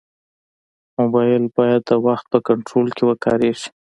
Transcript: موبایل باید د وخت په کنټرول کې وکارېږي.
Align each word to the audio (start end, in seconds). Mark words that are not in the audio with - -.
موبایل 0.99 1.43
باید 1.57 1.81
د 1.89 1.91
وخت 2.05 2.25
په 2.33 2.37
کنټرول 2.47 2.87
کې 2.97 3.03
وکارېږي. 3.09 3.67